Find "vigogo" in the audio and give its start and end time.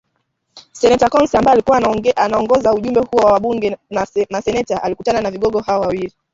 5.31-5.59